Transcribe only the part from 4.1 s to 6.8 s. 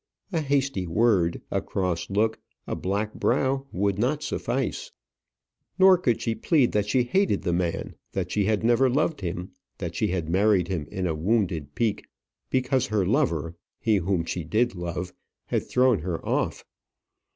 suffice. Nor could she plead